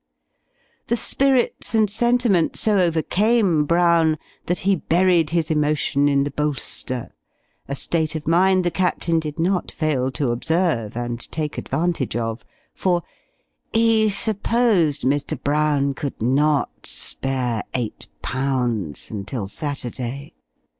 The 0.87 0.97
spirits 0.97 1.75
and 1.75 1.87
sentiment 1.87 2.55
so 2.55 2.79
overcame 2.79 3.65
Brown, 3.65 4.17
that 4.47 4.61
he 4.61 4.75
buried 4.75 5.29
his 5.29 5.51
emotion 5.51 6.09
in 6.09 6.23
the 6.23 6.31
bolster 6.31 7.13
a 7.67 7.75
state 7.75 8.15
of 8.15 8.27
mind 8.27 8.63
the 8.63 8.71
Captain 8.71 9.19
did 9.19 9.37
not 9.37 9.69
fail 9.71 10.09
to 10.13 10.31
observe, 10.31 10.97
and 10.97 11.19
take 11.31 11.59
advantage 11.59 12.15
of; 12.15 12.43
for 12.73 13.03
"he 13.73 14.09
supposed 14.09 15.03
Mr. 15.03 15.39
Brown 15.39 15.93
could 15.93 16.19
not 16.19 16.87
spare 16.87 17.61
£8, 17.75 19.11
until 19.11 19.47
Saturday?" 19.47 20.33